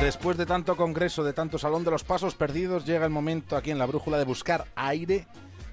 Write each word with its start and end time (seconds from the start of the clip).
Después 0.00 0.36
de 0.36 0.46
tanto 0.46 0.76
congreso, 0.76 1.24
de 1.24 1.32
tanto 1.32 1.58
salón 1.58 1.84
de 1.84 1.90
los 1.90 2.04
pasos 2.04 2.34
perdidos, 2.34 2.84
llega 2.84 3.04
el 3.04 3.10
momento 3.10 3.56
aquí 3.56 3.70
en 3.70 3.78
la 3.78 3.86
brújula 3.86 4.18
de 4.18 4.24
buscar 4.24 4.66
aire 4.76 5.26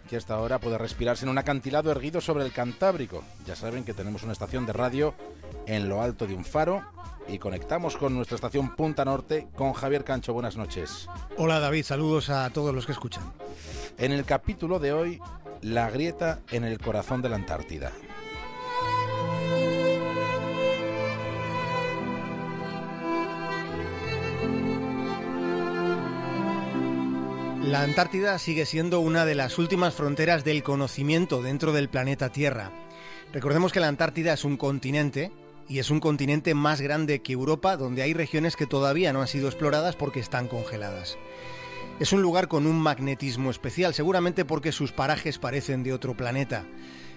que 0.10 0.18
hasta 0.18 0.36
ahora 0.36 0.60
puede 0.60 0.78
respirarse 0.78 1.26
en 1.26 1.30
un 1.30 1.38
acantilado 1.38 1.92
erguido 1.92 2.22
sobre 2.22 2.44
el 2.44 2.52
Cantábrico. 2.52 3.24
Ya 3.46 3.56
saben 3.56 3.84
que 3.84 3.94
tenemos 3.94 4.24
una 4.24 4.34
estación 4.34 4.66
de 4.66 4.74
radio 4.74 5.14
en 5.66 5.90
lo 5.90 6.02
alto 6.02 6.28
de 6.28 6.34
un 6.34 6.46
faro 6.46 6.84
y 7.28 7.38
conectamos 7.40 7.96
con 7.98 8.16
nuestra 8.16 8.36
estación 8.36 8.76
Punta 8.76 9.06
Norte 9.06 9.48
con 9.56 9.74
Javier 9.74 10.04
Cancho. 10.04 10.34
Buenas 10.34 10.58
noches. 10.58 11.08
Hola 11.38 11.60
David, 11.60 11.84
saludos 11.84 12.30
a 12.30 12.50
todos 12.50 12.74
los 12.74 12.86
que 12.86 12.92
escuchan. 12.92 13.24
En 13.98 14.12
el 14.12 14.26
capítulo 14.26 14.80
de 14.80 14.94
hoy, 14.94 15.22
la 15.62 15.90
grieta 15.90 16.42
en 16.52 16.64
el 16.64 16.80
corazón 16.80 17.22
de 17.22 17.30
la 17.30 17.38
Antártida. 17.38 17.92
La 27.64 27.82
Antártida 27.82 28.38
sigue 28.40 28.66
siendo 28.66 29.00
una 29.00 29.26
de 29.26 29.36
las 29.36 29.58
últimas 29.58 29.94
fronteras 29.94 30.44
del 30.44 30.64
conocimiento 30.64 31.42
dentro 31.42 31.72
del 31.72 31.88
planeta 31.88 32.30
Tierra. 32.30 32.72
Recordemos 33.32 33.72
que 33.72 33.80
la 33.80 33.88
Antártida 33.88 34.34
es 34.34 34.44
un 34.44 34.58
continente 34.58 35.32
y 35.70 35.80
es 35.80 35.90
un 35.90 36.02
continente 36.02 36.56
más 36.56 36.82
grande 36.82 37.22
que 37.22 37.32
Europa 37.32 37.78
donde 37.78 38.02
hay 38.02 38.14
regiones 38.14 38.58
que 38.58 38.68
todavía 38.68 39.14
no 39.14 39.22
han 39.22 39.30
sido 39.30 39.48
exploradas 39.48 39.96
porque 39.96 40.20
están 40.20 40.50
congeladas. 40.50 41.18
Es 42.02 42.12
un 42.12 42.22
lugar 42.22 42.50
con 42.50 42.68
un 42.68 42.76
magnetismo 42.76 43.50
especial, 43.50 43.94
seguramente 43.94 44.44
porque 44.44 44.74
sus 44.74 44.92
parajes 44.92 45.40
parecen 45.40 45.84
de 45.84 45.94
otro 45.94 46.18
planeta. 46.18 46.66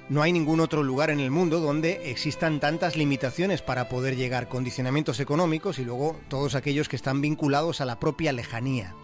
No 0.08 0.22
hay 0.22 0.32
ningún 0.32 0.60
otro 0.60 0.84
lugar 0.84 1.10
en 1.10 1.18
el 1.18 1.32
mundo 1.32 1.58
donde 1.58 2.12
existan 2.12 2.60
tantas 2.60 2.94
limitaciones 2.94 3.62
para 3.62 3.88
poder 3.88 4.14
llegar, 4.14 4.48
condicionamientos 4.48 5.18
económicos 5.18 5.80
y 5.80 5.84
luego 5.84 6.16
todos 6.28 6.54
aquellos 6.54 6.88
que 6.88 6.94
están 6.94 7.20
vinculados 7.20 7.80
a 7.80 7.84
la 7.84 7.98
propia 7.98 8.32
lejanía. 8.32 8.94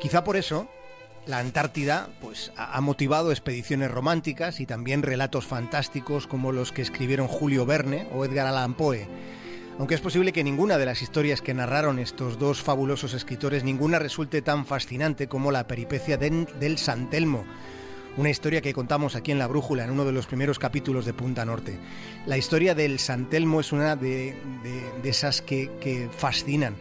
Quizá 0.00 0.24
por 0.24 0.36
eso 0.36 0.68
la 1.26 1.38
Antártida 1.38 2.08
pues, 2.20 2.52
ha 2.56 2.80
motivado 2.80 3.30
expediciones 3.30 3.90
románticas 3.90 4.60
y 4.60 4.66
también 4.66 5.02
relatos 5.02 5.46
fantásticos 5.46 6.26
como 6.26 6.52
los 6.52 6.72
que 6.72 6.82
escribieron 6.82 7.28
Julio 7.28 7.66
Verne 7.66 8.08
o 8.12 8.24
Edgar 8.24 8.46
Allan 8.46 8.74
Poe. 8.74 9.06
Aunque 9.78 9.94
es 9.94 10.00
posible 10.00 10.32
que 10.32 10.44
ninguna 10.44 10.78
de 10.78 10.86
las 10.86 11.02
historias 11.02 11.40
que 11.40 11.54
narraron 11.54 11.98
estos 11.98 12.38
dos 12.38 12.62
fabulosos 12.62 13.14
escritores, 13.14 13.64
ninguna 13.64 13.98
resulte 13.98 14.42
tan 14.42 14.66
fascinante 14.66 15.26
como 15.26 15.52
la 15.52 15.66
peripecia 15.66 16.16
del 16.16 16.78
San 16.78 17.08
Telmo, 17.08 17.44
una 18.16 18.30
historia 18.30 18.60
que 18.60 18.74
contamos 18.74 19.16
aquí 19.16 19.32
en 19.32 19.38
La 19.38 19.46
Brújula, 19.46 19.84
en 19.84 19.90
uno 19.90 20.04
de 20.04 20.12
los 20.12 20.26
primeros 20.26 20.58
capítulos 20.58 21.06
de 21.06 21.14
Punta 21.14 21.44
Norte. 21.44 21.78
La 22.26 22.36
historia 22.36 22.74
del 22.74 22.98
San 22.98 23.30
Telmo 23.30 23.60
es 23.60 23.72
una 23.72 23.96
de, 23.96 24.34
esas 25.04 25.40
que, 25.40 25.70
que 25.80 26.08
fascinan 26.14 26.74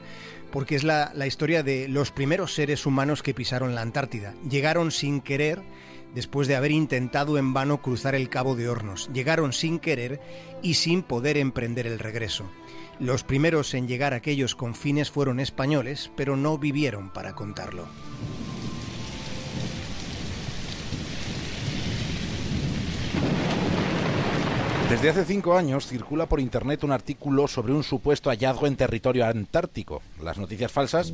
porque 0.51 0.75
es 0.75 0.83
la, 0.83 1.11
historia 1.25 1.63
de 1.63 1.87
los 1.87 2.11
primeros 2.11 2.53
seres 2.53 2.85
humanos 2.85 3.23
que 3.23 3.33
pisaron 3.33 3.75
la 3.75 3.81
Antártida. 3.81 4.33
Llegaron 4.49 4.91
sin 4.91 5.21
querer 5.21 5.61
después 6.13 6.47
de 6.47 6.55
haber 6.55 6.71
intentado 6.71 7.37
en 7.37 7.53
vano 7.53 7.81
cruzar 7.81 8.15
el 8.15 8.29
Cabo 8.29 8.55
de 8.55 8.67
Hornos. 8.67 9.09
Llegaron 9.13 9.53
sin 9.53 9.79
querer 9.79 10.19
y 10.61 10.75
sin 10.75 11.03
poder 11.03 11.37
emprender 11.37 11.87
el 11.87 11.99
regreso. 11.99 12.49
Los 12.99 13.23
primeros 13.23 13.73
en 13.73 13.87
llegar 13.87 14.13
a 14.13 14.17
aquellos 14.17 14.55
confines 14.55 15.09
fueron 15.09 15.39
españoles, 15.39 16.11
pero 16.17 16.35
no 16.35 16.57
vivieron 16.57 17.11
para 17.11 17.33
contarlo. 17.33 17.87
Desde 24.89 25.11
hace 25.11 25.23
cinco 25.23 25.55
años 25.55 25.85
circula 25.85 26.25
por 26.25 26.39
Internet 26.39 26.83
un 26.83 26.91
artículo 26.91 27.47
sobre 27.47 27.73
un 27.73 27.83
supuesto 27.83 28.31
hallazgo 28.31 28.65
en 28.65 28.75
territorio 28.75 29.27
antártico. 29.27 30.01
Las 30.19 30.39
noticias 30.39 30.71
falsas 30.71 31.13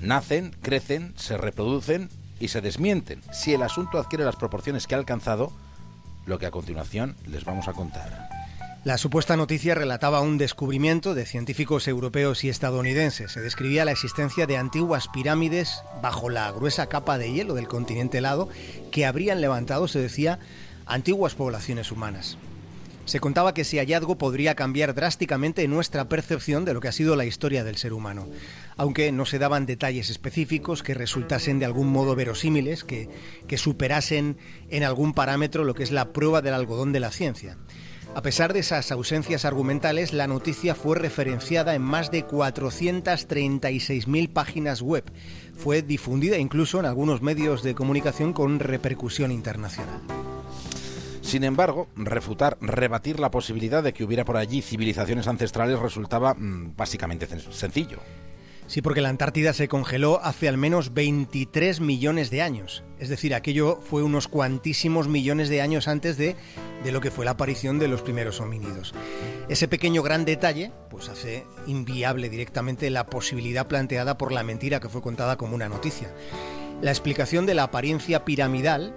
nacen, 0.00 0.56
crecen, 0.62 1.12
se 1.18 1.36
reproducen 1.36 2.08
y 2.40 2.48
se 2.48 2.62
desmienten. 2.62 3.20
Si 3.30 3.52
el 3.52 3.62
asunto 3.62 3.98
adquiere 3.98 4.24
las 4.24 4.36
proporciones 4.36 4.86
que 4.86 4.94
ha 4.94 4.98
alcanzado, 4.98 5.52
lo 6.24 6.38
que 6.38 6.46
a 6.46 6.50
continuación 6.50 7.14
les 7.26 7.44
vamos 7.44 7.68
a 7.68 7.74
contar. 7.74 8.30
La 8.82 8.96
supuesta 8.96 9.36
noticia 9.36 9.74
relataba 9.74 10.22
un 10.22 10.38
descubrimiento 10.38 11.14
de 11.14 11.26
científicos 11.26 11.88
europeos 11.88 12.44
y 12.44 12.48
estadounidenses. 12.48 13.32
Se 13.32 13.42
describía 13.42 13.84
la 13.84 13.92
existencia 13.92 14.46
de 14.46 14.56
antiguas 14.56 15.08
pirámides 15.08 15.82
bajo 16.00 16.30
la 16.30 16.50
gruesa 16.50 16.86
capa 16.86 17.18
de 17.18 17.30
hielo 17.30 17.52
del 17.52 17.68
continente 17.68 18.18
helado 18.18 18.48
que 18.90 19.04
habrían 19.04 19.42
levantado, 19.42 19.86
se 19.86 19.98
decía, 19.98 20.38
antiguas 20.86 21.34
poblaciones 21.34 21.92
humanas. 21.92 22.38
Se 23.04 23.18
contaba 23.18 23.52
que 23.52 23.62
ese 23.62 23.78
hallazgo 23.78 24.16
podría 24.16 24.54
cambiar 24.54 24.94
drásticamente 24.94 25.66
nuestra 25.66 26.08
percepción 26.08 26.64
de 26.64 26.72
lo 26.72 26.80
que 26.80 26.88
ha 26.88 26.92
sido 26.92 27.16
la 27.16 27.24
historia 27.24 27.64
del 27.64 27.76
ser 27.76 27.92
humano, 27.92 28.28
aunque 28.76 29.10
no 29.10 29.26
se 29.26 29.40
daban 29.40 29.66
detalles 29.66 30.08
específicos 30.08 30.82
que 30.82 30.94
resultasen 30.94 31.58
de 31.58 31.66
algún 31.66 31.88
modo 31.88 32.14
verosímiles, 32.14 32.84
que, 32.84 33.08
que 33.48 33.58
superasen 33.58 34.36
en 34.70 34.84
algún 34.84 35.14
parámetro 35.14 35.64
lo 35.64 35.74
que 35.74 35.82
es 35.82 35.90
la 35.90 36.12
prueba 36.12 36.42
del 36.42 36.54
algodón 36.54 36.92
de 36.92 37.00
la 37.00 37.10
ciencia. 37.10 37.58
A 38.14 38.20
pesar 38.20 38.52
de 38.52 38.60
esas 38.60 38.92
ausencias 38.92 39.46
argumentales, 39.46 40.12
la 40.12 40.26
noticia 40.26 40.74
fue 40.74 40.98
referenciada 40.98 41.74
en 41.74 41.80
más 41.80 42.10
de 42.10 42.26
436.000 42.26 44.30
páginas 44.30 44.82
web. 44.82 45.04
Fue 45.56 45.80
difundida 45.80 46.36
incluso 46.36 46.78
en 46.78 46.84
algunos 46.84 47.22
medios 47.22 47.62
de 47.62 47.74
comunicación 47.74 48.34
con 48.34 48.58
repercusión 48.58 49.32
internacional. 49.32 50.21
Sin 51.32 51.44
embargo, 51.44 51.88
refutar, 51.96 52.58
rebatir 52.60 53.18
la 53.18 53.30
posibilidad 53.30 53.82
de 53.82 53.94
que 53.94 54.04
hubiera 54.04 54.26
por 54.26 54.36
allí 54.36 54.60
civilizaciones 54.60 55.26
ancestrales 55.26 55.78
resultaba 55.78 56.34
mm, 56.34 56.76
básicamente 56.76 57.26
sencillo. 57.26 58.00
Sí, 58.66 58.82
porque 58.82 59.00
la 59.00 59.08
Antártida 59.08 59.54
se 59.54 59.66
congeló 59.66 60.20
hace 60.22 60.46
al 60.46 60.58
menos 60.58 60.92
23 60.92 61.80
millones 61.80 62.28
de 62.28 62.42
años. 62.42 62.84
Es 62.98 63.08
decir, 63.08 63.34
aquello 63.34 63.80
fue 63.80 64.02
unos 64.02 64.28
cuantísimos 64.28 65.08
millones 65.08 65.48
de 65.48 65.62
años 65.62 65.88
antes 65.88 66.18
de, 66.18 66.36
de, 66.84 66.92
lo 66.92 67.00
que 67.00 67.10
fue 67.10 67.24
la 67.24 67.30
aparición 67.30 67.78
de 67.78 67.88
los 67.88 68.02
primeros 68.02 68.42
homínidos. 68.42 68.92
Ese 69.48 69.68
pequeño 69.68 70.02
gran 70.02 70.26
detalle 70.26 70.70
pues 70.90 71.08
hace 71.08 71.46
inviable 71.66 72.28
directamente 72.28 72.90
la 72.90 73.06
posibilidad 73.06 73.68
planteada 73.68 74.18
por 74.18 74.32
la 74.32 74.42
mentira 74.42 74.80
que 74.80 74.90
fue 74.90 75.00
contada 75.00 75.38
como 75.38 75.54
una 75.54 75.70
noticia. 75.70 76.12
La 76.82 76.90
explicación 76.90 77.46
de 77.46 77.54
la 77.54 77.62
apariencia 77.62 78.26
piramidal 78.26 78.94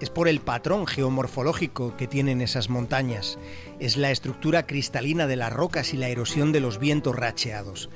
es 0.00 0.10
por 0.10 0.28
el 0.28 0.40
patrón 0.40 0.86
geomorfológico 0.86 1.96
que 1.96 2.06
tienen 2.06 2.40
esas 2.40 2.68
montañas, 2.68 3.38
es 3.80 3.96
la 3.96 4.10
estructura 4.10 4.66
cristalina 4.66 5.26
de 5.26 5.36
las 5.36 5.52
rocas 5.52 5.94
y 5.94 5.96
la 5.96 6.08
erosión 6.08 6.52
de 6.52 6.60
los 6.60 6.78
vientos 6.78 7.16
racheados. 7.16 7.88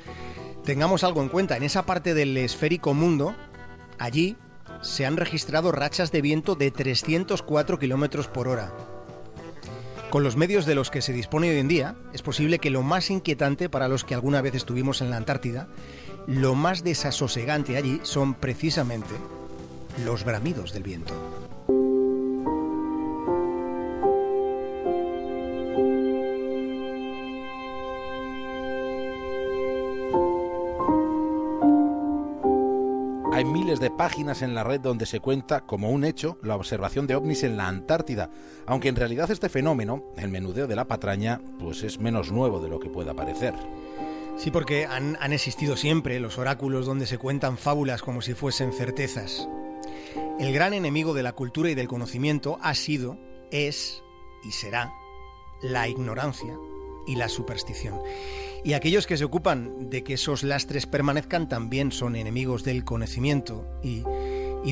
Tengamos 0.65 1.05
algo 1.05 1.22
en 1.22 1.28
cuenta, 1.28 1.56
en 1.56 1.62
esa 1.62 1.87
parte 1.87 2.15
del 2.15 2.37
esférico 2.37 2.94
mundo, 2.94 3.34
allí 3.99 4.37
se 4.83 5.05
han 5.05 5.16
registrado 5.16 5.72
rachas 5.72 6.11
de 6.12 6.22
viento 6.22 6.55
de 6.55 6.71
304 6.71 7.78
kilómetros 7.78 8.28
por 8.28 8.49
hora. 8.49 8.72
Con 10.11 10.25
los 10.25 10.37
medios 10.37 10.67
de 10.67 10.75
los 10.75 10.91
que 10.91 11.03
se 11.03 11.12
dispone 11.12 11.50
hoy 11.50 11.59
en 11.59 11.69
día, 11.69 11.94
es 12.12 12.22
posible 12.22 12.59
que 12.59 12.71
lo 12.71 12.82
más 12.82 13.11
inquietante 13.11 13.69
para 13.69 13.88
los 13.88 14.05
que 14.05 14.15
alguna 14.15 14.41
vez 14.41 14.55
estuvimos 14.55 15.03
en 15.03 15.11
la 15.11 15.17
Antártida, 15.17 15.69
lo 16.27 16.55
más 16.55 16.82
desasosegante 16.82 17.77
allí 17.77 18.00
son 18.03 18.34
precisamente 18.34 19.15
los 20.05 20.25
bramidos 20.25 20.72
del 20.72 20.82
viento. 20.82 21.15
Hay 33.40 33.46
miles 33.46 33.80
de 33.80 33.90
páginas 33.90 34.42
en 34.42 34.54
la 34.54 34.64
red 34.64 34.80
donde 34.80 35.06
se 35.06 35.20
cuenta 35.20 35.62
como 35.62 35.88
un 35.88 36.04
hecho 36.04 36.36
la 36.42 36.56
observación 36.56 37.06
de 37.06 37.14
ovnis 37.14 37.42
en 37.42 37.56
la 37.56 37.68
Antártida, 37.68 38.28
aunque 38.66 38.88
en 38.88 38.96
realidad 38.96 39.30
este 39.30 39.48
fenómeno, 39.48 40.04
el 40.18 40.28
menudeo 40.28 40.66
de 40.66 40.76
la 40.76 40.86
patraña, 40.86 41.40
pues 41.58 41.82
es 41.82 41.98
menos 41.98 42.30
nuevo 42.30 42.60
de 42.60 42.68
lo 42.68 42.78
que 42.78 42.90
pueda 42.90 43.14
parecer. 43.14 43.54
Sí, 44.36 44.50
porque 44.50 44.84
han, 44.84 45.16
han 45.22 45.32
existido 45.32 45.78
siempre 45.78 46.20
los 46.20 46.37
oráculos 46.37 46.84
donde 46.84 47.06
se 47.06 47.16
cuentan 47.16 47.56
fábulas 47.56 48.02
como 48.02 48.20
si 48.20 48.34
fuesen 48.34 48.75
certezas. 48.75 49.48
El 50.38 50.52
gran 50.52 50.75
enemigo 50.75 51.14
de 51.14 51.22
la 51.22 51.32
cultura 51.32 51.70
y 51.70 51.75
del 51.75 51.88
conocimiento 51.88 52.58
ha 52.60 52.75
sido, 52.75 53.16
es 53.50 54.02
y 54.44 54.52
será 54.52 54.93
la 55.62 55.88
ignorancia 55.88 56.58
y 57.06 57.16
la 57.16 57.31
superstición. 57.31 58.02
Y 58.62 58.74
aquellos 58.74 59.06
que 59.06 59.16
se 59.16 59.24
ocupan 59.24 59.88
de 59.88 60.04
que 60.04 60.14
esos 60.14 60.42
lastres 60.42 60.86
permanezcan 60.86 61.48
también 61.48 61.92
son 61.92 62.14
enemigos 62.16 62.62
del 62.62 62.84
conocimiento 62.84 63.66
y, 63.82 64.02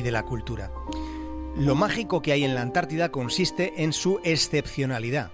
de 0.01 0.11
la 0.11 0.23
cultura. 0.23 0.71
Lo 1.57 1.75
mágico 1.75 2.21
que 2.21 2.31
hay 2.31 2.43
en 2.43 2.55
la 2.55 2.61
Antártida 2.61 3.09
consiste 3.09 3.83
en 3.83 3.91
su 3.91 4.19
excepcionalidad, 4.23 5.31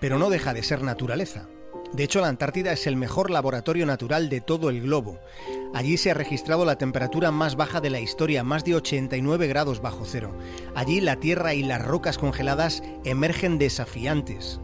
pero 0.00 0.18
no 0.18 0.30
deja 0.30 0.54
de 0.54 0.62
ser 0.62 0.82
naturaleza. 0.82 1.48
De 1.92 2.04
hecho, 2.04 2.20
la 2.20 2.28
Antártida 2.28 2.72
es 2.72 2.86
el 2.86 2.96
mejor 2.96 3.30
laboratorio 3.30 3.86
natural 3.86 4.28
de 4.28 4.40
todo 4.40 4.70
el 4.70 4.80
globo. 4.80 5.20
Allí 5.74 5.96
se 5.96 6.10
ha 6.10 6.14
registrado 6.14 6.64
la 6.64 6.78
temperatura 6.78 7.30
más 7.30 7.56
baja 7.56 7.80
de 7.80 7.90
la 7.90 8.00
historia, 8.00 8.42
más 8.42 8.64
de 8.64 8.74
89 8.76 9.46
grados 9.48 9.80
bajo 9.80 10.04
cero. 10.04 10.36
Allí 10.74 11.00
la 11.00 11.16
tierra 11.16 11.54
y 11.54 11.62
las 11.62 11.84
rocas 11.84 12.18
congeladas 12.18 12.82
emergen 13.04 13.58
desafiantes. 13.58 14.60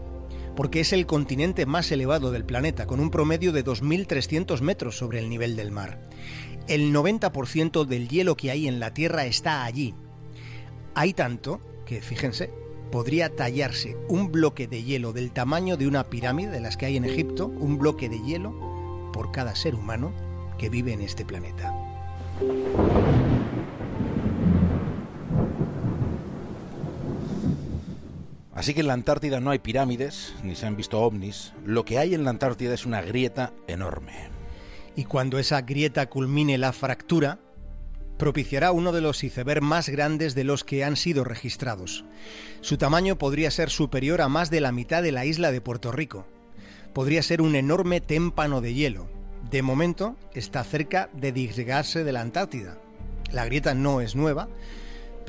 Porque 0.61 0.81
es 0.81 0.93
el 0.93 1.07
continente 1.07 1.65
más 1.65 1.91
elevado 1.91 2.31
del 2.33 2.45
planeta, 2.45 2.87
con 2.87 3.01
un 3.01 3.11
promedio 3.11 3.51
de 3.51 3.65
2.300 3.65 4.61
metros 4.61 4.95
sobre 4.95 5.19
el 5.19 5.31
nivel 5.31 5.57
del 5.57 5.71
mar. 5.71 5.99
El 6.69 6.93
90% 6.93 7.87
del 7.87 8.09
hielo 8.09 8.37
que 8.37 8.51
hay 8.51 8.69
en 8.69 8.79
la 8.79 8.93
Tierra 8.93 9.25
está 9.25 9.65
allí. 9.65 9.95
Hay 10.95 11.15
tanto 11.15 11.63
que, 11.87 12.03
fíjense, 12.03 12.51
podría 12.93 13.35
tallarse 13.35 13.97
un 14.07 14.31
bloque 14.31 14.67
de 14.67 14.83
hielo 14.83 15.15
del 15.15 15.33
tamaño 15.33 15.79
de 15.79 15.87
una 15.87 16.11
pirámide 16.11 16.51
de 16.51 16.61
las 16.61 16.77
que 16.77 16.85
hay 16.85 16.99
en 16.99 17.07
Egipto, 17.07 17.47
un 17.47 17.79
bloque 17.79 18.11
de 18.11 18.21
hielo 18.21 19.11
por 19.15 19.33
cada 19.33 19.55
ser 19.55 19.75
humano 19.75 20.13
que 20.59 20.69
vive 20.69 20.93
en 20.93 21.01
este 21.01 21.25
planeta. 21.25 21.75
Así 28.61 28.75
que 28.75 28.81
en 28.81 28.89
la 28.89 28.93
Antártida 28.93 29.41
no 29.41 29.53
hay 29.53 29.59
pirámides, 29.59 30.35
ni 30.43 30.55
se 30.55 30.67
han 30.67 30.77
visto 30.77 31.01
ovnis. 31.01 31.55
Lo 31.65 31.87
que 31.87 31.97
hay 31.97 32.15
en 32.15 32.25
la 32.25 32.31
Antártida 32.31 32.75
es 32.75 32.85
una 32.85 33.01
grieta 33.01 33.55
enorme. 33.67 34.13
Y 34.95 35.05
cuando 35.05 35.39
esa 35.39 35.63
grieta 35.63 36.11
culmine 36.11 36.59
la 36.59 36.75
fractura, 36.75 37.39
propiciará 38.19 38.73
uno 38.73 38.93
de 38.93 39.01
los 39.01 39.25
icebergs 39.25 39.63
más 39.63 39.89
grandes 39.89 40.35
de 40.35 40.45
los 40.45 40.63
que 40.63 40.85
han 40.85 40.97
sido 40.97 41.25
registrados. 41.25 42.05
Su 42.61 42.77
tamaño 42.77 43.17
podría 43.17 43.51
ser 43.51 43.71
superior 43.71 44.21
a 44.21 44.29
más 44.29 44.51
de 44.51 44.61
la 44.61 44.73
mitad 44.73 45.03
de 45.03 45.13
la 45.13 45.25
isla 45.25 45.53
de 45.53 45.63
Puerto 45.63 45.91
Rico. 45.91 46.27
Podría 46.93 47.23
ser 47.23 47.41
un 47.41 47.57
enorme 47.57 48.03
témpano 48.03 48.61
de 48.61 48.75
hielo. 48.75 49.09
De 49.51 49.63
momento 49.63 50.17
está 50.35 50.65
cerca 50.65 51.09
de 51.15 51.33
disgregarse 51.33 52.05
de 52.05 52.13
la 52.13 52.21
Antártida. 52.21 52.77
La 53.33 53.47
grieta 53.47 53.73
no 53.73 54.03
es 54.03 54.15
nueva, 54.15 54.51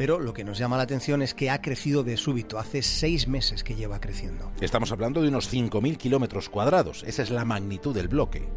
pero 0.01 0.19
lo 0.19 0.33
que 0.33 0.43
nos 0.43 0.57
llama 0.57 0.77
la 0.77 0.81
atención 0.81 1.21
es 1.21 1.35
que 1.35 1.51
ha 1.51 1.61
crecido 1.61 2.03
de 2.03 2.17
súbito. 2.17 2.57
Hace 2.57 2.81
seis 2.81 3.27
meses 3.27 3.63
que 3.63 3.75
lleva 3.75 4.01
creciendo. 4.01 4.51
Estamos 4.59 4.91
hablando 4.91 5.21
de 5.21 5.27
unos 5.27 5.53
5.000 5.53 5.95
kilómetros 5.95 6.49
cuadrados. 6.49 7.03
Esa 7.05 7.21
es 7.21 7.29
la 7.29 7.45
magnitud 7.45 7.93
del 7.93 8.07
bloque. 8.07 8.49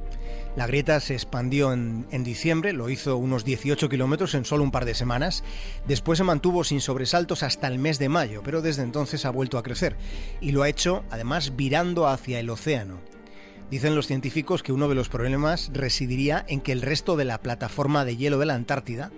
La 0.57 0.67
grieta 0.67 0.99
se 1.01 1.13
expandió 1.13 1.75
en, 1.75 2.07
en, 2.11 2.25
diciembre, 2.25 2.73
lo 2.73 2.89
hizo 2.89 3.19
unos 3.19 3.45
18 3.45 3.91
kilómetros 3.91 4.33
en 4.33 4.47
solo 4.47 4.65
un 4.65 4.71
par 4.71 4.87
de 4.87 4.95
semanas. 4.95 5.45
Después 5.87 6.17
se 6.17 6.25
mantuvo 6.25 6.65
sin 6.65 6.81
sobresaltos 6.81 7.43
hasta 7.43 7.69
el 7.69 7.79
mes 7.79 7.99
de 7.99 8.09
mayo, 8.09 8.41
pero 8.43 8.63
desde 8.63 8.83
entonces 8.83 9.27
ha 9.27 9.31
vuelto 9.31 9.59
a 9.59 9.63
crecer. 9.63 9.99
Y 10.41 10.53
lo 10.53 10.63
ha 10.63 10.71
hecho, 10.71 11.05
además, 11.11 11.57
virando 11.57 12.09
hacia 12.09 12.41
el 12.41 12.49
océano. 12.49 13.01
Dicen 13.71 13.95
los 13.95 14.07
científicos 14.07 14.63
que 14.63 14.73
uno 14.73 14.89
de 14.89 14.95
los 14.95 15.11
problemas 15.11 15.71
residiría 15.75 16.43
en 16.49 16.63
que 16.63 16.73
el 16.73 16.81
resto 16.81 17.17
de 17.17 17.27
la 17.27 17.43
plataforma 17.43 18.07
de 18.07 18.17
hielo 18.17 18.39
de 18.39 18.47
la 18.47 18.55
Antártida 18.55 19.13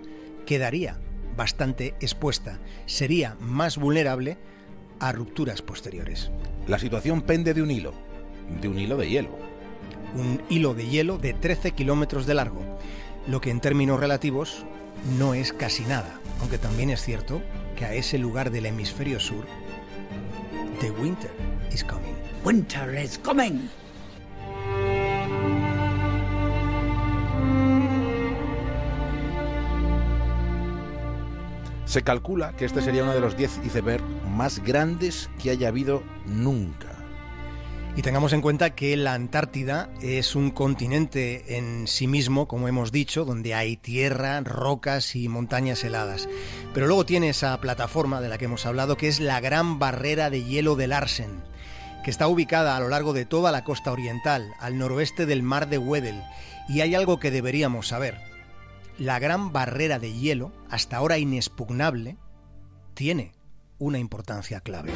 quedaría 0.45 0.99
bastante 1.37 1.95
expuesta. 2.01 2.59
Sería 2.85 3.37
más 3.39 3.77
vulnerable 3.77 4.37
a 4.99 5.13
rupturas 5.13 5.61
posteriores. 5.61 6.31
La 6.67 6.79
situación 6.79 7.21
pende 7.21 7.53
de 7.53 7.61
un 7.61 7.71
hilo, 7.71 7.93
de 8.59 8.67
un 8.67 8.77
hilo 8.77 8.97
de 8.97 9.09
hielo 9.09 9.47
un 10.15 10.41
hilo 10.49 10.73
de 10.73 10.87
hielo 10.87 11.17
de 11.17 11.33
13 11.33 11.71
kilómetros 11.71 12.25
de 12.25 12.33
largo, 12.33 12.61
lo 13.27 13.41
que 13.41 13.51
en 13.51 13.59
términos 13.59 13.99
relativos 13.99 14.65
no 15.17 15.33
es 15.33 15.53
casi 15.53 15.83
nada, 15.83 16.19
aunque 16.41 16.57
también 16.57 16.89
es 16.89 17.01
cierto 17.01 17.41
que 17.75 17.85
a 17.85 17.93
ese 17.93 18.17
lugar 18.17 18.51
del 18.51 18.65
hemisferio 18.65 19.19
sur, 19.19 19.45
the 20.79 20.91
winter 20.91 21.31
is 21.71 21.83
coming. 21.83 22.15
Winter 22.43 22.95
is 22.95 23.17
coming. 23.17 23.69
Se 31.87 32.03
calcula 32.03 32.51
que 32.51 32.65
este 32.65 32.81
sería 32.81 33.03
uno 33.03 33.13
de 33.13 33.21
los 33.21 33.37
10 33.37 33.61
icebergs 33.65 34.03
más 34.29 34.61
grandes 34.61 35.29
que 35.41 35.51
haya 35.51 35.69
habido 35.69 36.03
nunca. 36.25 36.89
Y 37.95 38.01
tengamos 38.01 38.33
en 38.33 38.41
cuenta 38.41 38.75
que 38.75 38.97
la 38.97 39.13
Antártida 39.13 39.89
es 40.01 40.35
un 40.35 40.51
continente 40.51 41.57
en 41.57 41.87
sí 41.87 42.05
mismo, 42.05 42.45
como 42.47 42.67
hemos 42.67 42.91
dicho, 42.91 43.23
donde 43.23 43.55
hay 43.55 43.77
tierra, 43.77 44.41
rocas 44.41 45.15
y 45.15 45.29
montañas 45.29 45.81
heladas. 45.85 46.27
Pero 46.73 46.87
luego 46.87 47.05
tiene 47.05 47.29
esa 47.29 47.59
plataforma 47.61 48.19
de 48.19 48.27
la 48.27 48.37
que 48.37 48.45
hemos 48.45 48.65
hablado, 48.65 48.97
que 48.97 49.07
es 49.07 49.21
la 49.21 49.39
Gran 49.39 49.79
Barrera 49.79 50.29
de 50.29 50.43
Hielo 50.43 50.75
de 50.75 50.87
Larsen, 50.87 51.41
que 52.03 52.11
está 52.11 52.27
ubicada 52.27 52.75
a 52.75 52.81
lo 52.81 52.89
largo 52.89 53.13
de 53.13 53.25
toda 53.25 53.53
la 53.53 53.63
costa 53.63 53.93
oriental, 53.93 54.53
al 54.59 54.77
noroeste 54.77 55.25
del 55.25 55.41
mar 55.41 55.69
de 55.69 55.77
Weddell. 55.77 56.21
Y 56.67 56.81
hay 56.81 56.95
algo 56.95 57.17
que 57.17 57.31
deberíamos 57.31 57.87
saber. 57.87 58.36
La 58.97 59.19
Gran 59.19 59.51
Barrera 59.51 59.99
de 59.99 60.13
Hielo, 60.13 60.51
hasta 60.69 60.97
ahora 60.97 61.17
inexpugnable, 61.17 62.17
tiene 62.93 63.33
una 63.77 63.99
importancia 63.99 64.59
clave. 64.61 64.91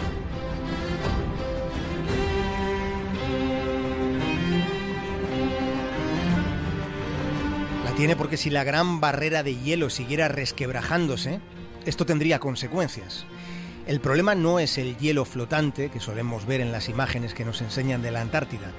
tiene 8.01 8.15
porque 8.15 8.37
si 8.37 8.49
la 8.49 8.63
gran 8.63 8.99
barrera 8.99 9.43
de 9.43 9.55
hielo 9.55 9.91
siguiera 9.91 10.27
resquebrajándose, 10.27 11.39
esto 11.85 12.03
tendría 12.03 12.39
consecuencias. 12.39 13.25
El 13.87 13.99
problema 13.99 14.35
no 14.35 14.59
es 14.59 14.77
el 14.77 14.97
hielo 14.97 15.25
flotante 15.25 15.89
que 15.89 15.99
solemos 15.99 16.45
ver 16.45 16.61
en 16.61 16.71
las 16.71 16.87
imágenes 16.87 17.33
que 17.33 17.45
nos 17.45 17.61
enseñan 17.61 18.01
de 18.01 18.11
la 18.11 18.21
Antártida. 18.21 18.71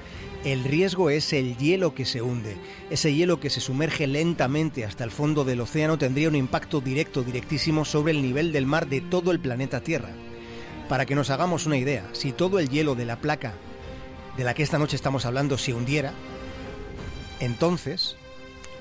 El 0.45 0.65
riesgo 0.65 1.11
es 1.11 1.33
el 1.33 1.57
hielo 1.57 1.95
que 1.95 2.05
se 2.05 2.23
hunde. 2.23 2.57
Ese 2.91 3.13
hielo 3.15 3.41
que 3.41 3.51
se 3.51 3.61
sumerge 3.61 4.07
lentamente 4.07 4.85
hasta 4.85 5.05
el 5.05 5.11
fondo 5.11 5.45
del 5.45 5.61
océano 5.61 5.99
tendría 5.99 6.29
un 6.29 6.37
impacto 6.37 6.81
directo, 6.81 7.23
directísimo 7.23 7.85
sobre 7.85 8.13
el 8.13 8.23
nivel 8.23 8.53
del 8.53 8.67
mar 8.67 8.89
de 8.89 9.01
todo 9.01 9.33
el 9.33 9.41
planeta 9.41 9.81
Tierra. 9.81 10.11
Para 10.89 11.07
que 11.07 11.15
nos 11.15 11.31
hagamos 11.31 11.67
una 11.67 11.77
idea, 11.77 12.09
si 12.13 12.33
todo 12.33 12.59
el 12.59 12.69
hielo 12.69 12.95
de 12.95 13.05
la 13.05 13.21
placa 13.21 13.55
de 14.37 14.45
la 14.45 14.55
que 14.55 14.63
esta 14.63 14.79
noche 14.79 14.97
estamos 14.97 15.27
hablando 15.27 15.59
se 15.59 15.75
hundiera, 15.75 16.13
entonces 17.41 18.17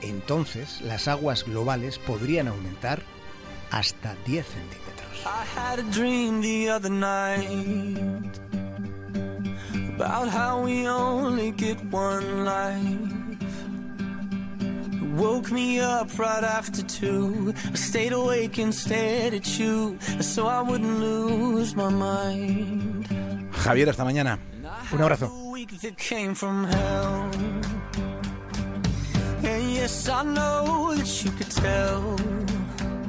entonces 0.02 0.82
las 0.82 1.08
aguas 1.08 1.46
globales 1.46 2.00
podrían 2.00 2.48
aumentar 2.48 3.04
hasta 3.70 4.16
10 4.26 4.46
centímetros. 4.46 5.01
I 5.26 5.44
had 5.56 5.80
a 5.80 5.84
dream 5.84 6.42
the 6.42 6.70
other 6.70 6.90
night 6.90 8.40
about 9.96 10.30
how 10.30 10.64
we 10.64 10.88
only 10.88 11.52
get 11.52 11.78
one 11.86 12.46
life. 12.46 13.12
It 14.62 15.10
woke 15.16 15.52
me 15.52 15.80
up 15.80 16.18
right 16.18 16.44
after 16.44 16.82
two. 16.84 17.54
I 17.72 17.76
stayed 17.76 18.14
awake 18.14 18.58
and 18.58 18.74
stared 18.74 19.34
at 19.34 19.60
you 19.60 19.98
so 20.20 20.48
I 20.48 20.62
wouldn't 20.62 21.00
lose 21.00 21.76
my 21.76 21.90
mind. 21.90 23.08
Javier, 23.52 23.88
hasta 23.88 24.04
mañana. 24.04 24.40
Un 24.92 25.02
abrazo. 25.02 25.30
yes, 29.82 30.10
I 30.10 30.24
know 30.24 30.94
that 30.96 31.24
you 31.24 31.32
could 31.32 31.52
tell 31.52 32.16